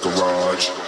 [0.00, 0.85] paradise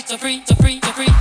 [0.00, 1.13] so free, so free, so free.